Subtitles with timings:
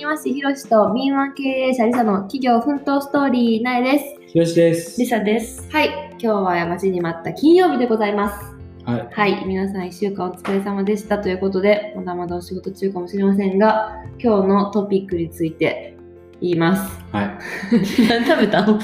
[0.00, 4.04] にましひろしと敏腕経営者リサの企業奮闘ストーリーなえです。
[4.28, 4.98] ひろしです。
[4.98, 5.68] リサです。
[5.70, 8.56] はい、今日は待ちに待った金曜日でございます。
[8.86, 9.08] はい。
[9.12, 15.98] はい、皆さん1週間お疲れ様でしたということで、まだまだお仕事中かもしれませんが、今日のトピックについて
[16.40, 16.98] 言います。
[17.12, 17.38] はい。
[18.08, 18.78] 何食べたの？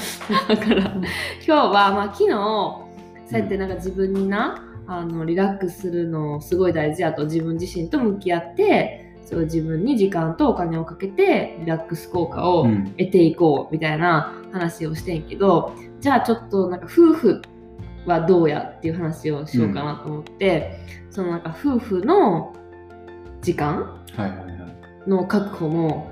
[0.47, 1.01] だから、今
[1.43, 12.85] 日は、まあ、昨日、そうやってなんか自分にな、あのリラックスするのすごい大事やと自分自身と向き合ってそう自分に時間とお金をかけてリラックス効果をうん。
[12.97, 17.41] 得ていこうみたいな話をしてんけど、じゃあちょっとなんか夫婦
[18.05, 22.55] はどうやっていう話をしようかなと思って、そのなんか夫婦の
[23.41, 23.93] 時間。
[25.05, 26.11] の確保も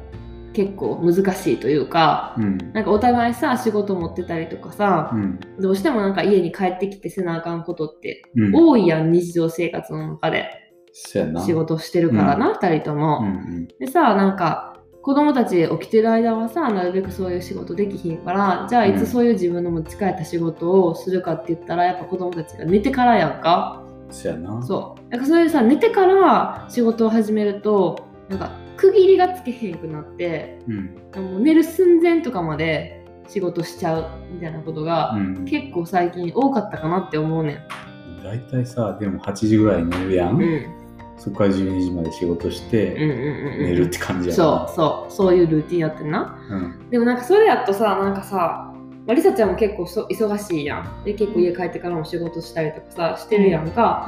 [0.54, 2.58] 結構難しいというか、うん。
[2.74, 5.40] なんかお互いさ仕事持ってたりとかさ、うん。
[5.60, 8.56] どうしてもなんか家に帰ってきてせなあかんことってうん。
[8.56, 10.65] 多いやん日常生活の中で。
[10.96, 13.20] 仕事してるからな、二人とも。
[13.20, 13.68] うんうん。
[13.80, 24.64] でさなんか子供たち起きてる間はさなるべくそういう仕事できひんからじゃあいつそういう自分の持ち帰った仕事をするかって言ったらやっぱ子供たちが寝てからやんかそうやな。
[24.64, 31.24] そうなんかそれでさ寝てから仕事を始めるとなんか区切りがつけへんくなってうん。
[31.24, 35.46] もう寝る寸前とかまで仕事しちゃうみたいなことが、うん。
[35.46, 38.24] 結構最近多かったかなって思うねん。
[38.24, 40.42] 大体さ、でも8時ぐらいに寝るやん。
[40.42, 40.85] うん
[41.18, 43.66] そこから12時まで仕事しうんて、うんうんうん。
[43.66, 44.68] 寝るって感じやそうな。
[44.68, 45.12] そう。
[45.12, 46.38] そういうルーティンやってんな。
[46.50, 46.90] うん。
[46.90, 48.72] でもなんかそれやとさなんかさ
[49.06, 51.04] まありさちゃんも結構そ忙しいやん。
[51.06, 54.08] で結構家帰ってからも仕事したりとかさしてるやんか、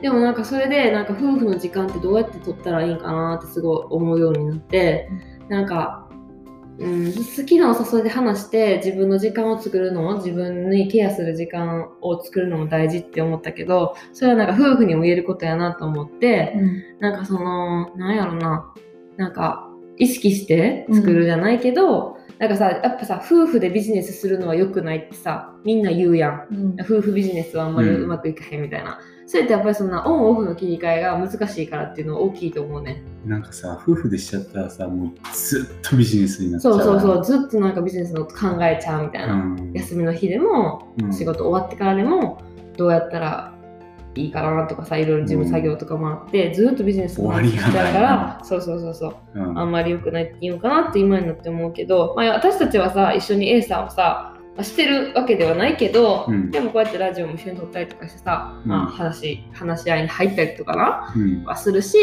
[0.00, 5.10] でもなんかそれでなんか夫婦の時間ってどうやって取ったらいいんかなってすごい思うようになって、
[5.48, 6.05] なんか
[6.78, 16.54] うん、好きなお誘いで話して自分の時間を作るのも自分にケアする時間を作るのも大事って思ったけどそれはなんか夫婦にも言えることやなと思って、
[17.00, 18.74] なんかその、なんやろな、
[19.16, 26.46] なんか意識して作るじゃないけど、なんかさ、やっぱさ、夫婦でビジネスするのは良くないってさ、みんな言うやん。
[26.50, 28.98] うん夫婦ビジネスはあんまりうんうまくいかへんみたいな。
[29.26, 33.02] それってやっぱりそんなオンオフの切り替えが難しいからっていうのは大きいと思うね。
[33.24, 36.72] なんかさ、夫婦でしちゃったらさ、もうずっとビジネスになっちゃ。
[36.72, 39.34] そううそうそう、ずっとなんかビジネスのこと考えちゃうみたいな。
[39.34, 39.72] うん。
[39.72, 42.42] 休みの日でも、うん仕事終わってからでも、
[42.76, 43.55] どうやったら
[44.16, 49.16] いいかなとかさ、いろいろ事務作業とかもあって、ずっとビジネスになっちゃうから、そうそうそうそう。
[49.34, 49.58] うん。
[49.58, 61.44] あんまり良くないって言うのかなって今になって思うけど、まあ、私たちはさ一緒に A さんをさまあしてるわけではないけど、うんでもこうやってラジオも一緒に撮ったりとかしてさ、まあ、うん話話し合いに入ったりとかなうん。
[61.44, 61.98] はするし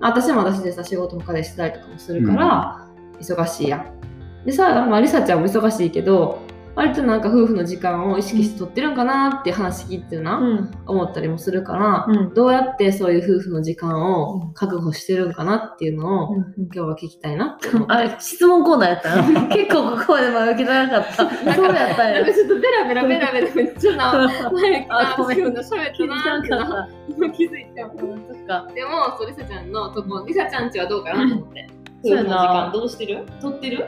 [0.00, 2.86] 私も私でさ仕事他でしてたりとかもするから、
[3.18, 4.44] 忙しいやん。
[4.44, 6.45] でさ、まあ、リサちゃんも忙しいけど
[6.76, 19.16] 割となんか夫婦の時間を意識して撮ってるんかなっていう話聞いてるな、うん思ったりもするから、うんどうやってそういう夫婦の時間を確保してるんかなっていうのを、うん今日は聞きたいなって思ってあれ質問コーナーやった？
[19.22, 21.54] の 結構ここまで前置き長かった。
[21.54, 22.32] そうやったんやなんか。
[22.34, 28.66] ちょっとベラベラベラベラめっちゃな前あごめん自分の喋ったなってな今気づいたそっか。
[28.74, 31.66] でもそうリサちゃんのとこリサちゃんちはどうかなと思って
[32.04, 33.86] そうやな夫婦の時間どうしてる撮ってる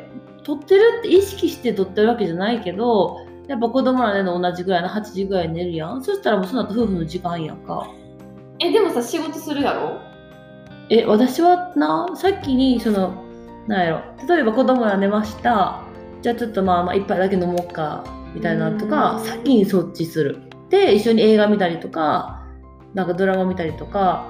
[0.49, 6.03] 撮ってるって意識して撮ってるわけじゃないけど、やっぱ子供らでの同じぐらいの8時ぐらいに寝るやん。
[6.03, 7.87] そしたらもうその後夫婦の時間やんか。
[8.59, 10.01] えでもさ仕事するやろ？
[10.89, 13.23] え、私はな、さっきにその、
[13.67, 15.83] なんやろ、例えば子供ら寝ました。
[16.23, 18.03] じゃあちょっとまあまあ一杯だけ飲もうか、
[18.35, 20.39] みたいなのとうか、ん先にそっちする。
[20.71, 22.43] で、一緒に映画見たりとか、
[22.95, 24.25] なんかドラマ見たりとか、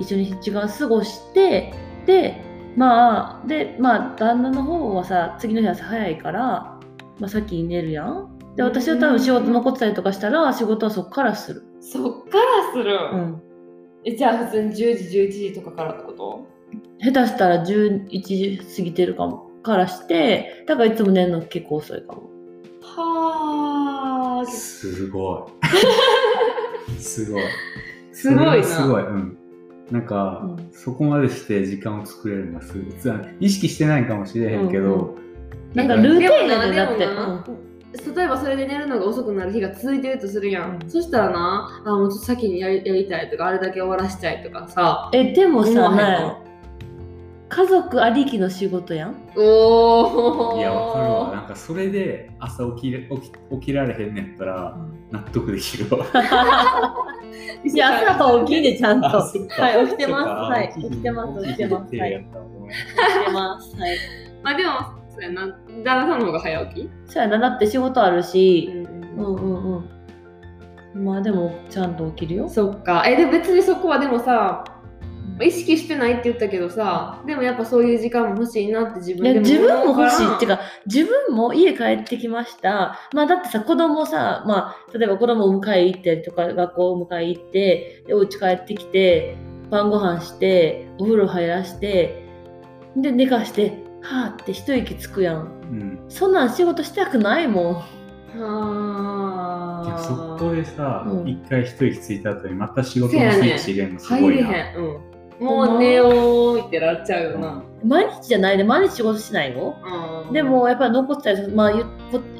[0.00, 1.72] 一緒に時間過ごして、
[2.06, 2.42] で、
[2.76, 6.78] まあ、で、まあ、旦那の方はさ、次の日朝早いから、
[7.18, 8.38] まあ先に寝るやん。
[8.56, 11.62] で、私は多分仕事残ってたりとかしたら、仕事はそっからする。
[11.80, 13.42] そっからする、うん。
[14.04, 16.46] えじゃあ普通に10時11時とかからってこと？
[17.02, 22.30] 下手したら11時過ぎてるかもからしてだからいつも寝るの結構遅いかも
[22.82, 25.50] はあ すご
[26.98, 27.00] い。
[27.00, 27.42] すごい。
[28.12, 29.02] すごいすごい。
[29.02, 29.38] うん。
[29.90, 30.70] なんか、うん。
[30.72, 32.92] そこまでして時間を作れるのがすごい。
[32.94, 35.16] つ意識してないかもしれへんけど、
[35.74, 40.90] なんかルーティンなやでだって、例えばそれで寝るのが遅くなる日が続いてるとするやん、うん。
[40.90, 45.10] そしたらなあもうちょっと先にやりやりたいとかあれだけ終わらしちゃいとかさ。
[45.12, 46.40] えでもさ
[47.50, 49.16] 家族ありきの仕事やん。
[49.36, 51.32] おおいや、わかるわ。
[51.32, 54.78] なんかそれで朝起きれ起き起きられへんねんやったら、
[55.10, 56.06] 納得できるわ。
[57.64, 59.06] いや朝は起きんでちゃんと。
[59.08, 59.32] は
[59.82, 60.28] い起きてます。
[60.28, 61.96] はい起きてます起きてます。
[61.96, 62.10] はい。
[62.10, 63.76] 起きてます。
[63.76, 63.98] はい。
[64.42, 64.70] まあでも
[65.10, 65.46] そうやな。
[65.46, 68.84] 旦那さんの方が早起き、そうやなだって仕事あるし。
[69.16, 69.24] うん。
[69.24, 69.76] うんうん
[70.94, 71.04] うん。
[71.04, 72.48] まあでもちゃんと起きるよ。
[72.48, 73.04] そっか。
[73.06, 74.64] えでも別にそこはでもさ
[75.44, 82.98] 意識してないって言ったけどさでもやっぱそういう時間も欲しいなって自分でもいや自分も欲しいっていうか自分も家帰ってきました。
[83.12, 89.36] まあだってさ子供さまあ例えば子供を迎え行ったりとか学校を迎え行ってでお家帰ってきて
[89.70, 92.26] 晩ご飯してお風呂入らして
[92.96, 95.36] で寝かしてはあって一息つくやん。
[95.36, 95.42] う
[95.74, 96.04] ん。
[96.08, 97.84] そんなん仕事したくないもん。
[98.42, 101.28] あでもそーこでさうん。
[101.28, 105.00] 一、回一息ついた後にまた仕事のスイッチ入れるのすごいな、入れへん、うん、
[105.40, 109.76] もう寝ようってなっちゃうよな、毎日じゃないで毎日仕事しないよ。
[110.28, 110.32] うん。
[110.32, 111.72] でもやっぱり残ってたりまあ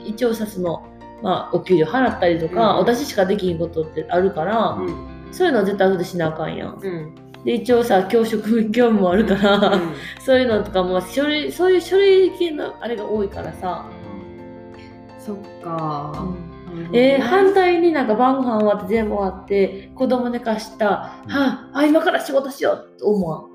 [0.05, 0.87] 一応さその
[1.23, 2.77] まあお給料払ったりとか、うん。
[2.79, 5.07] 私しかできんことってあるから、うん。
[5.33, 6.79] そういうのは絶対後でしなあかんやん。
[7.45, 9.81] で一応さ教職業務もあるから、
[10.25, 13.87] そういうのとかも書類そういう書類系のあれが多いからさ、
[15.19, 16.29] そっか、
[16.93, 23.51] えー反対になんか晩ご飯終わって全部終わって子供寝かした、はああ今から仕事しようって思わん。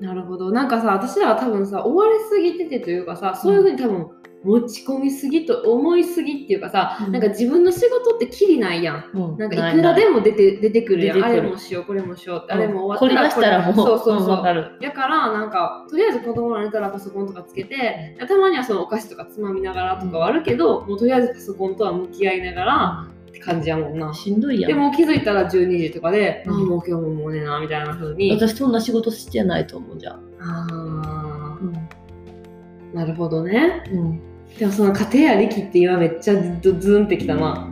[0.00, 0.50] なるほど。
[0.50, 4.08] なんかさ私らは多分さ追われすぎててというかさそういうふうに多分
[4.44, 7.12] 持ち込みすぎと思いすぎっていうかさ、うん。
[7.12, 9.10] なんか自分の仕事ってきりないやん。
[9.14, 9.38] うん。
[9.38, 11.24] なんかいくらでも出て出てくるやん。
[11.24, 14.44] あれもしようこれもしようって、うんあれも終わったらこれそうそうそう、
[14.80, 24.12] だからなんかとりあえず子供が寝たらパソコンとかつけてたまにはそのお菓子とかつまみながらとかはあるけど、もうとりあえずパソコンとは向き合いながらって感じやもんな。
[24.12, 24.70] しんどいやん。
[24.70, 26.52] でも気づいたら12時とかで、うん。
[26.52, 28.30] ああもう今日ももうねえなみたいな風に。
[28.32, 31.72] 私そんな仕事してないと思うじゃん、あうん。
[31.72, 33.82] ーなるほどね。
[33.92, 37.68] うんでもその家庭ありきって今めっちゃずっとズンってきたな、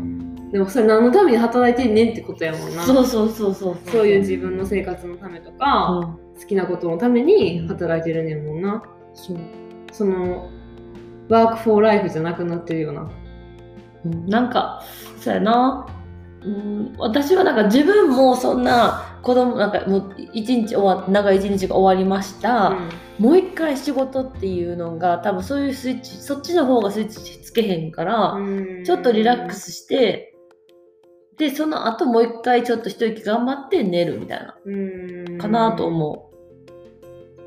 [0.50, 2.82] でもそれ何のために働いてんねんってことやもんな。
[2.82, 4.06] そうそうそうそうそう。
[4.06, 6.18] いう自分の生活のためとか、うん。
[6.38, 8.82] 好きなことのために働いてるねんもんな。
[9.14, 9.38] そう。
[9.92, 10.50] その
[11.28, 13.10] ワークフォーライフじゃなくなってるよな。
[14.04, 14.26] うん。
[14.26, 14.82] なんか
[15.18, 15.86] そうやな、
[16.44, 22.76] うん、私はなんか自分もそんな子供なんかもう一日終わ長い一日が終わりました、
[23.18, 28.84] もう一回仕事っていうのが多分そういうスイッチそっちの方がスイッチつけへんから、うん。
[28.84, 30.34] ちょっとリラックスして
[31.38, 34.56] でその後もう一回ちょっと一息頑張って寝るみたいな。
[34.64, 34.76] う
[35.34, 35.38] ん。
[35.38, 36.30] かなと思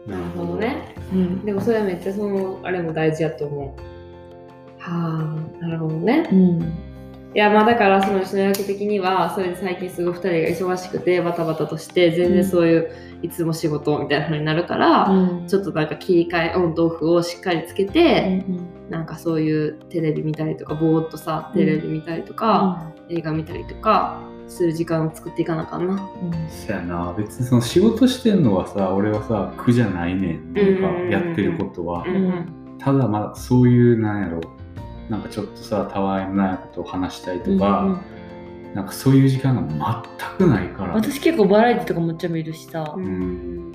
[0.08, 0.96] ななるほどね。
[1.12, 1.46] う、うん。
[1.46, 4.80] でもそれはめっちゃそのあれも大事やと思う。
[4.80, 6.30] はあなるほどね。
[6.32, 6.95] うん
[7.36, 10.18] いやまあだからその吉野家的にはそれで最近すごい2
[10.56, 12.92] 人が忙しくてバタバタとして全然そういう
[13.24, 15.48] いつも仕事みたいな風になるから、うん。
[15.48, 18.90] ちょっとなんか切り替えオンとオフをしっかりつけうて、ん。
[18.90, 26.10] なんかそういうテレビ見たりとかぼーっとさテレビ見たりとか、映画見たりとかする時間を作っていかなあかんな。
[26.50, 27.14] そやな。
[27.18, 30.54] 別にその仕事してんのはさ俺はさ苦じゃないねん。
[30.54, 32.16] なんかやってることは、うん。
[32.16, 32.78] うん。
[32.78, 34.40] ただまあそういうなんやろ
[35.10, 38.02] なんかちょっとさたわいのないことを話したりとか、うんうん。
[38.74, 40.94] なんかそういう時間が全くないから。
[40.94, 43.74] 私結構バラエティとかめっちゃ見るしさ、うん。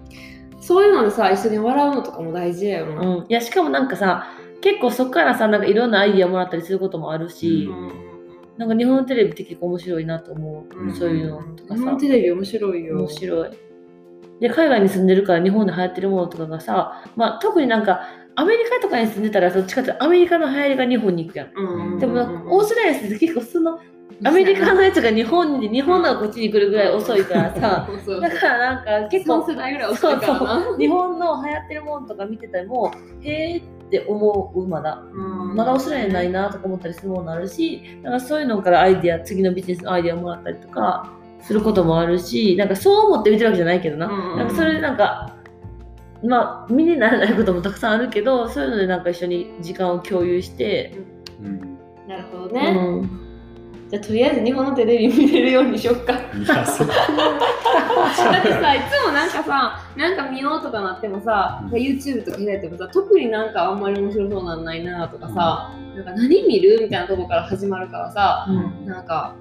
[0.60, 3.00] そういうのでさ一緒に笑うのとかも大事やよな。
[3.00, 4.26] うん、いやしかもなんかさ
[4.60, 7.92] 結構そっからさなんかいろんなアイディアもらったりすることもあるし、うん。
[8.58, 10.94] なんか日本のテレビって結構面白いなと思う、うん。
[10.94, 11.76] そういうのとかさ。
[11.76, 12.98] 日本テレビ面白いよ。
[12.98, 13.50] 面白い。
[14.40, 18.00] で海外に住んでるから日本で流行ってるものとかがさ、まあ、特になんか
[18.40, 21.50] アメリカとかに住んでたらどっちかってアメリカの流行りが日本に行くやん。
[21.54, 21.98] うん。
[21.98, 22.22] でも
[22.56, 23.78] オーストラリアに住んで結構その
[24.24, 27.84] アメリカのやつが日本に日本のがこっちに来るぐらい遅いからさ。
[27.92, 30.40] そうそうだからなんか結構3世代ぐらい遅いから。
[30.40, 30.76] な。
[30.78, 35.02] 日本の流行ってるものとか見ててもへーって思うまだ。
[35.12, 35.54] うん。
[35.54, 41.10] まだオーストラリアにないなとか思ったりするものあるしなんかそういうのからアイディア次のビジネスのアイディアをもらったりとか
[41.42, 44.38] することもあるしなんかそう思って見てるわけじゃないけどな,、うんうん。
[44.38, 45.34] なんかそれでなんか
[46.22, 50.94] まあ身にならないこともたくさんあるけどそういうのでなんか一緒に時間を共有して、
[51.42, 51.60] うん。
[52.08, 52.72] なるほどうね。
[52.72, 53.10] ん、
[53.88, 56.12] じゃあとりあえず日本のテレビ見れるようにしよっか。
[56.12, 56.24] だっ
[58.42, 61.70] てさ、いつもなんかさ、なんか見ようとかなってもさ、うん。
[61.72, 68.86] YouTube とか開いてもさ、特になんかあんまり面白そうなんないなとかさ、なんか何見るみたいなとこから始まるからさ、うん。
[68.86, 69.34] なんか、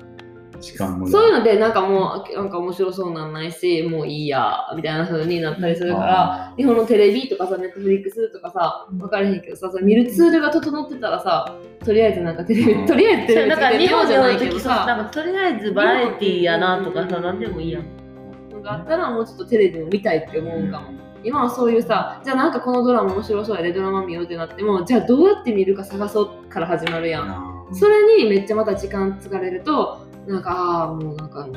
[0.60, 17.84] 時間もそういうのでなんかもう、なんか面白そうなんないし、もういいや、みたいな風になったりするから、あ日本のテレビとかさ、ネットフリックスとかさ、うん分からへんけどさ、それ見るツールが整ってたらさ、とりあえずなんかテレビ、うんとりあえずテレビから日本じゃないけど時そうなさ、んかとりあえずバラエティーやなとかさうん何でもいいやん。
[18.52, 20.92] なんかあったらもうちょっとテレビを見たいって思うかも。
[21.24, 27.28] 今はそういうさ、じゃあなんかこのドラマ面白そうやでドラマ見ようってなっても、じゃあどうやって見るか探そうから始まるやん。
[27.28, 31.48] なそれにめっちゃまた時間疲れると、なんか、ああ、もうなんか、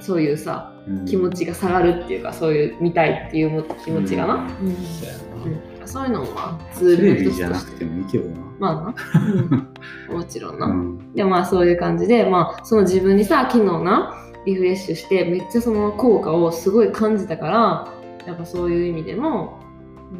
[0.00, 4.34] そういうさ、うん気持ちが下がるっていうか、そういう見たいっていう気持ちがな。
[4.34, 5.06] うんそ
[5.44, 7.30] うんそういうのはツールとして。
[7.32, 8.36] じゃなくてもいいけどな。
[8.58, 10.14] まあな。
[10.14, 10.66] もちろんな。
[10.66, 14.14] うんでまあそういう感じで、まあその自分にさ、昨日な、
[14.46, 17.92] リフレッシュしてめっちゃその効果をすごい感じたから
[18.26, 19.58] やっぱそういう意味でも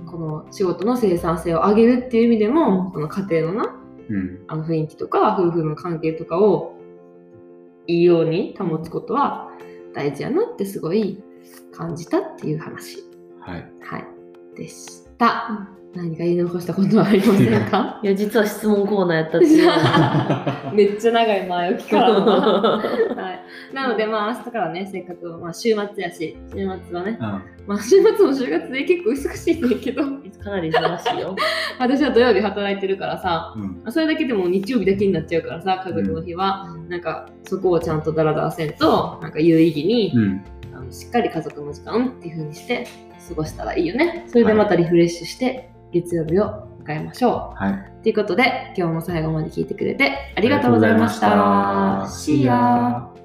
[0.07, 3.77] この仕事の生産性を上げるっていう意味でも、うんこの家庭のな
[4.09, 4.45] うん。
[4.49, 6.77] あの雰囲気とか夫婦の関係とかを
[7.87, 9.51] いいように保つことは
[9.95, 11.23] 大事やなってすごい
[11.73, 12.99] 感じたっていう話、
[13.41, 13.73] はい。
[13.81, 14.07] はい、
[14.57, 15.10] でした。
[15.93, 17.99] 何か言い残したことはありませんか？
[18.03, 19.71] いや実は質問コーナーやったっていう。
[20.73, 23.33] めっちゃ長い前置きから は
[23.73, 27.43] い、なのでまあ明日からねせっかく、まあ、週末やし週末はね、うん。
[27.67, 30.05] まあ、週末も週月で結構忙しいねんけど。
[30.05, 31.35] かなり忙しいよ。
[31.79, 33.53] 私は土曜日働いてるからさ。
[33.57, 33.93] うん。
[33.93, 40.41] それだけでも日曜日だけになっちゃうからさ家族の日は、なんかそこをちゃんとダラダラせんとなんか有意義に、うん。
[40.81, 42.87] あのしっかり家族の時間っていう風にして
[43.29, 44.25] 過ごしたらいいよね。
[44.29, 47.73] それでまたリフレッシュして月曜日を迎えましょはい。
[47.73, 51.27] うということで今日も最後まで聞いてくれてありがとうございました。
[51.29, 52.41] した。
[52.41, 53.20] See ya!